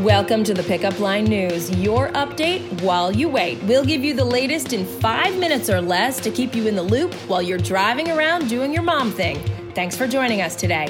Welcome 0.00 0.44
to 0.44 0.54
the 0.54 0.62
Pickup 0.62 0.98
Line 0.98 1.24
News, 1.24 1.70
your 1.76 2.08
update 2.12 2.80
while 2.80 3.12
you 3.12 3.28
wait. 3.28 3.62
We'll 3.64 3.84
give 3.84 4.02
you 4.02 4.14
the 4.14 4.24
latest 4.24 4.72
in 4.72 4.86
five 4.86 5.36
minutes 5.36 5.68
or 5.68 5.82
less 5.82 6.18
to 6.20 6.30
keep 6.30 6.54
you 6.54 6.66
in 6.66 6.74
the 6.74 6.82
loop 6.82 7.12
while 7.28 7.42
you're 7.42 7.58
driving 7.58 8.10
around 8.10 8.48
doing 8.48 8.72
your 8.72 8.82
mom 8.82 9.12
thing. 9.12 9.38
Thanks 9.74 9.98
for 9.98 10.08
joining 10.08 10.40
us 10.40 10.56
today. 10.56 10.88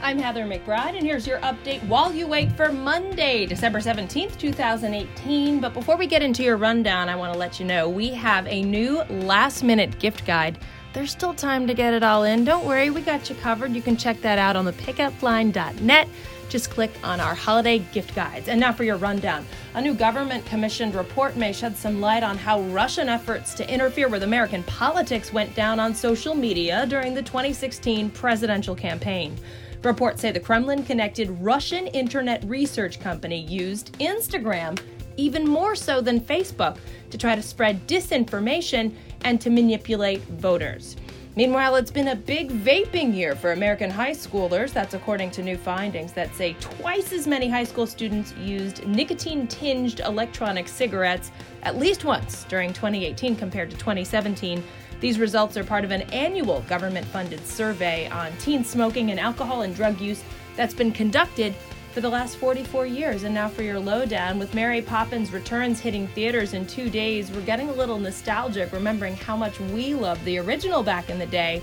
I'm 0.00 0.18
Heather 0.18 0.46
McBride, 0.46 0.96
and 0.96 1.04
here's 1.04 1.26
your 1.26 1.40
update 1.40 1.86
while 1.86 2.10
you 2.10 2.26
wait 2.26 2.50
for 2.52 2.72
Monday, 2.72 3.44
December 3.44 3.80
17th, 3.80 4.38
2018. 4.38 5.60
But 5.60 5.74
before 5.74 5.98
we 5.98 6.06
get 6.06 6.22
into 6.22 6.42
your 6.42 6.56
rundown, 6.56 7.10
I 7.10 7.16
want 7.16 7.34
to 7.34 7.38
let 7.38 7.60
you 7.60 7.66
know 7.66 7.86
we 7.86 8.08
have 8.14 8.46
a 8.46 8.62
new 8.62 9.02
last 9.10 9.62
minute 9.62 9.98
gift 9.98 10.24
guide 10.24 10.58
there's 10.98 11.12
still 11.12 11.32
time 11.32 11.64
to 11.64 11.74
get 11.74 11.94
it 11.94 12.02
all 12.02 12.24
in. 12.24 12.44
Don't 12.44 12.66
worry, 12.66 12.90
we 12.90 13.00
got 13.00 13.30
you 13.30 13.36
covered. 13.36 13.70
You 13.70 13.80
can 13.80 13.96
check 13.96 14.20
that 14.22 14.36
out 14.36 14.56
on 14.56 14.64
the 14.64 14.72
pickupline.net. 14.72 16.08
Just 16.48 16.70
click 16.70 16.90
on 17.04 17.20
our 17.20 17.36
holiday 17.36 17.78
gift 17.78 18.16
guides. 18.16 18.48
And 18.48 18.58
now 18.58 18.72
for 18.72 18.82
your 18.82 18.96
rundown. 18.96 19.46
A 19.74 19.80
new 19.80 19.94
government 19.94 20.44
commissioned 20.44 20.96
report 20.96 21.36
may 21.36 21.52
shed 21.52 21.76
some 21.76 22.00
light 22.00 22.24
on 22.24 22.36
how 22.36 22.62
Russian 22.62 23.08
efforts 23.08 23.54
to 23.54 23.72
interfere 23.72 24.08
with 24.08 24.24
American 24.24 24.64
politics 24.64 25.32
went 25.32 25.54
down 25.54 25.78
on 25.78 25.94
social 25.94 26.34
media 26.34 26.84
during 26.86 27.14
the 27.14 27.22
2016 27.22 28.10
presidential 28.10 28.74
campaign. 28.74 29.36
Reports 29.84 30.20
say 30.20 30.32
the 30.32 30.40
Kremlin 30.40 30.82
connected 30.82 31.30
Russian 31.38 31.86
internet 31.86 32.42
research 32.42 32.98
company 32.98 33.42
used 33.42 33.96
Instagram 34.00 34.76
even 35.16 35.46
more 35.46 35.74
so 35.74 36.00
than 36.00 36.20
Facebook 36.20 36.78
to 37.10 37.18
try 37.18 37.34
to 37.34 37.42
spread 37.42 37.86
disinformation 37.86 38.92
and 39.22 39.40
to 39.40 39.50
manipulate 39.50 40.22
voters. 40.22 40.96
Meanwhile, 41.38 41.76
it's 41.76 41.92
been 41.92 42.08
a 42.08 42.16
big 42.16 42.50
vaping 42.50 43.14
year 43.14 43.36
for 43.36 43.52
American 43.52 43.90
high 43.90 44.10
schoolers. 44.10 44.72
That's 44.72 44.94
according 44.94 45.30
to 45.32 45.42
new 45.42 45.56
findings 45.56 46.12
that 46.14 46.34
say 46.34 46.54
twice 46.54 47.12
as 47.12 47.28
many 47.28 47.48
high 47.48 47.62
school 47.62 47.86
students 47.86 48.34
used 48.34 48.84
nicotine 48.86 49.46
tinged 49.46 50.00
electronic 50.00 50.66
cigarettes 50.66 51.30
at 51.62 51.76
least 51.78 52.04
once 52.04 52.42
during 52.48 52.72
2018 52.72 53.36
compared 53.36 53.70
to 53.70 53.76
2017. 53.76 54.64
These 55.00 55.20
results 55.20 55.56
are 55.56 55.62
part 55.62 55.84
of 55.84 55.92
an 55.92 56.02
annual 56.12 56.62
government 56.62 57.06
funded 57.06 57.46
survey 57.46 58.08
on 58.08 58.32
teen 58.38 58.64
smoking 58.64 59.12
and 59.12 59.20
alcohol 59.20 59.62
and 59.62 59.76
drug 59.76 60.00
use 60.00 60.24
that's 60.56 60.74
been 60.74 60.90
conducted 60.90 61.54
for 61.98 62.02
the 62.02 62.08
last 62.08 62.36
44 62.36 62.86
years. 62.86 63.24
And 63.24 63.34
now 63.34 63.48
for 63.48 63.62
your 63.62 63.80
lowdown, 63.80 64.38
with 64.38 64.54
Mary 64.54 64.80
Poppins 64.80 65.32
Returns 65.32 65.80
hitting 65.80 66.06
theaters 66.06 66.54
in 66.54 66.64
two 66.64 66.88
days, 66.88 67.32
we're 67.32 67.40
getting 67.40 67.70
a 67.70 67.72
little 67.72 67.98
nostalgic, 67.98 68.72
remembering 68.72 69.16
how 69.16 69.36
much 69.36 69.58
we 69.58 69.94
loved 69.94 70.24
the 70.24 70.38
original 70.38 70.84
back 70.84 71.10
in 71.10 71.18
the 71.18 71.26
day. 71.26 71.60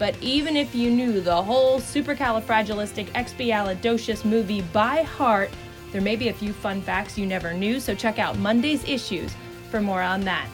But 0.00 0.20
even 0.20 0.56
if 0.56 0.74
you 0.74 0.90
knew 0.90 1.20
the 1.20 1.40
whole 1.40 1.78
supercalifragilisticexpialidocious 1.78 4.24
movie 4.24 4.62
by 4.72 5.02
heart, 5.02 5.50
there 5.92 6.02
may 6.02 6.16
be 6.16 6.30
a 6.30 6.34
few 6.34 6.52
fun 6.52 6.82
facts 6.82 7.16
you 7.16 7.24
never 7.24 7.54
knew, 7.54 7.78
so 7.78 7.94
check 7.94 8.18
out 8.18 8.36
Monday's 8.38 8.82
issues 8.88 9.32
for 9.70 9.80
more 9.80 10.02
on 10.02 10.22
that. 10.22 10.48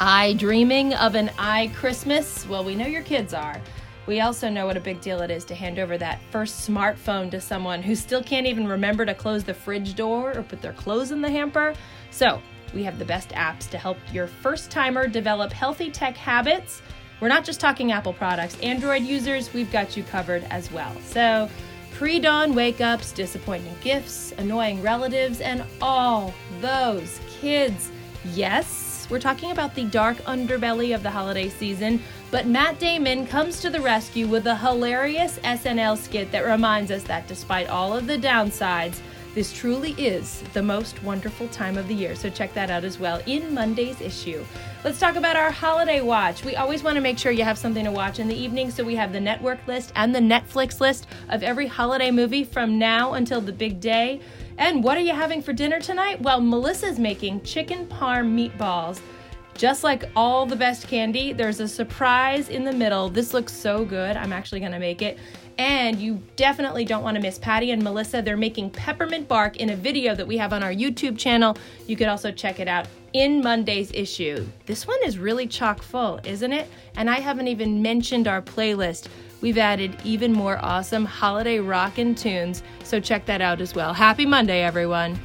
I 0.00 0.32
dreaming 0.32 0.94
of 0.94 1.14
an 1.14 1.30
I 1.38 1.70
Christmas? 1.76 2.44
Well, 2.48 2.64
we 2.64 2.74
know 2.74 2.86
your 2.86 3.02
kids 3.02 3.34
are. 3.34 3.60
We 4.06 4.20
also 4.20 4.48
know 4.48 4.66
what 4.66 4.76
a 4.76 4.80
big 4.80 5.00
deal 5.00 5.20
it 5.22 5.32
is 5.32 5.44
to 5.46 5.54
hand 5.54 5.80
over 5.80 5.98
that 5.98 6.20
first 6.30 6.68
smartphone 6.68 7.28
to 7.32 7.40
someone 7.40 7.82
who 7.82 7.96
still 7.96 8.22
can't 8.22 8.46
even 8.46 8.68
remember 8.68 9.04
to 9.04 9.14
close 9.14 9.42
the 9.42 9.54
fridge 9.54 9.96
door 9.96 10.36
or 10.36 10.42
put 10.44 10.62
their 10.62 10.74
clothes 10.74 11.10
in 11.10 11.20
the 11.20 11.30
hamper. 11.30 11.74
So, 12.10 12.40
we 12.72 12.84
have 12.84 12.98
the 12.98 13.04
best 13.04 13.30
apps 13.30 13.68
to 13.70 13.78
help 13.78 13.96
your 14.12 14.26
first 14.28 14.70
timer 14.70 15.08
develop 15.08 15.52
healthy 15.52 15.90
tech 15.90 16.16
habits. 16.16 16.82
We're 17.20 17.28
not 17.28 17.44
just 17.44 17.60
talking 17.60 17.90
Apple 17.90 18.12
products, 18.12 18.58
Android 18.60 19.02
users, 19.02 19.52
we've 19.52 19.72
got 19.72 19.96
you 19.96 20.04
covered 20.04 20.44
as 20.50 20.70
well. 20.70 20.94
So, 21.00 21.48
pre 21.92 22.20
dawn 22.20 22.54
wake 22.54 22.80
ups, 22.80 23.10
disappointing 23.10 23.74
gifts, 23.80 24.32
annoying 24.38 24.82
relatives, 24.82 25.40
and 25.40 25.64
all 25.80 26.32
those 26.60 27.18
kids. 27.40 27.90
Yes, 28.34 28.85
we're 29.08 29.20
talking 29.20 29.52
about 29.52 29.74
the 29.74 29.84
dark 29.84 30.16
underbelly 30.24 30.94
of 30.94 31.02
the 31.02 31.10
holiday 31.10 31.48
season, 31.48 32.02
but 32.30 32.46
Matt 32.46 32.78
Damon 32.78 33.26
comes 33.26 33.60
to 33.60 33.70
the 33.70 33.80
rescue 33.80 34.26
with 34.26 34.46
a 34.46 34.56
hilarious 34.56 35.38
SNL 35.38 35.96
skit 35.96 36.32
that 36.32 36.44
reminds 36.44 36.90
us 36.90 37.04
that 37.04 37.28
despite 37.28 37.68
all 37.68 37.96
of 37.96 38.06
the 38.06 38.18
downsides, 38.18 39.00
this 39.36 39.52
truly 39.52 39.92
is 39.92 40.42
the 40.54 40.62
most 40.62 41.02
wonderful 41.02 41.46
time 41.48 41.76
of 41.76 41.86
the 41.88 41.94
year. 41.94 42.16
So 42.16 42.30
check 42.30 42.54
that 42.54 42.70
out 42.70 42.84
as 42.84 42.98
well 42.98 43.20
in 43.26 43.52
Monday's 43.52 44.00
issue. 44.00 44.42
Let's 44.82 44.98
talk 44.98 45.16
about 45.16 45.36
our 45.36 45.50
holiday 45.50 46.00
watch. 46.00 46.42
We 46.42 46.56
always 46.56 46.82
want 46.82 46.94
to 46.94 47.02
make 47.02 47.18
sure 47.18 47.32
you 47.32 47.44
have 47.44 47.58
something 47.58 47.84
to 47.84 47.92
watch 47.92 48.18
in 48.18 48.28
the 48.28 48.34
evening, 48.34 48.70
so 48.70 48.82
we 48.82 48.94
have 48.96 49.12
the 49.12 49.20
network 49.20 49.58
list 49.66 49.92
and 49.94 50.14
the 50.14 50.20
Netflix 50.20 50.80
list 50.80 51.06
of 51.28 51.42
every 51.42 51.66
holiday 51.66 52.10
movie 52.10 52.44
from 52.44 52.78
now 52.78 53.12
until 53.12 53.42
the 53.42 53.52
big 53.52 53.78
day. 53.78 54.22
And 54.58 54.82
what 54.82 54.96
are 54.96 55.02
you 55.02 55.12
having 55.12 55.42
for 55.42 55.52
dinner 55.52 55.80
tonight? 55.80 56.20
Well, 56.20 56.40
Melissa's 56.40 56.98
making 56.98 57.42
chicken 57.42 57.86
parm 57.86 58.34
meatballs. 58.34 59.00
Just 59.54 59.84
like 59.84 60.04
all 60.14 60.44
the 60.44 60.56
best 60.56 60.86
candy, 60.86 61.32
there's 61.32 61.60
a 61.60 61.68
surprise 61.68 62.48
in 62.48 62.64
the 62.64 62.72
middle. 62.72 63.08
This 63.08 63.32
looks 63.32 63.52
so 63.52 63.84
good. 63.84 64.16
I'm 64.16 64.32
actually 64.32 64.60
going 64.60 64.72
to 64.72 64.78
make 64.78 65.02
it. 65.02 65.18
And 65.58 65.98
you 65.98 66.22
definitely 66.36 66.84
don't 66.84 67.02
want 67.02 67.14
to 67.16 67.22
miss 67.22 67.38
Patty 67.38 67.70
and 67.70 67.82
Melissa. 67.82 68.20
They're 68.20 68.36
making 68.36 68.70
peppermint 68.70 69.28
bark 69.28 69.56
in 69.56 69.70
a 69.70 69.76
video 69.76 70.14
that 70.14 70.26
we 70.26 70.36
have 70.36 70.52
on 70.52 70.62
our 70.62 70.72
YouTube 70.72 71.16
channel. 71.16 71.56
You 71.86 71.96
could 71.96 72.08
also 72.08 72.30
check 72.30 72.60
it 72.60 72.68
out 72.68 72.86
in 73.14 73.40
Monday's 73.42 73.90
issue. 73.92 74.46
This 74.66 74.86
one 74.86 74.98
is 75.04 75.18
really 75.18 75.46
chock 75.46 75.82
full, 75.82 76.20
isn't 76.24 76.52
it? 76.52 76.68
And 76.96 77.08
I 77.08 77.20
haven't 77.20 77.48
even 77.48 77.80
mentioned 77.80 78.28
our 78.28 78.42
playlist. 78.42 79.08
We've 79.40 79.58
added 79.58 79.96
even 80.04 80.32
more 80.32 80.58
awesome 80.62 81.04
holiday 81.04 81.58
rockin' 81.58 82.14
tunes, 82.14 82.62
so 82.84 83.00
check 83.00 83.26
that 83.26 83.40
out 83.40 83.60
as 83.60 83.74
well. 83.74 83.92
Happy 83.92 84.26
Monday, 84.26 84.62
everyone. 84.62 85.18